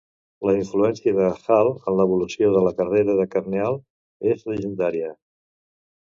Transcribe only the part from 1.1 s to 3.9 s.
de Hall en l'evolució de la carrera de Carneal